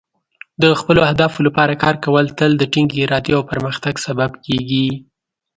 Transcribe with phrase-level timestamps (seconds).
[0.61, 4.87] د خپلو اهدافو لپاره کار کول تل د ټینګې ارادې او پرمختګ سبب کیږي.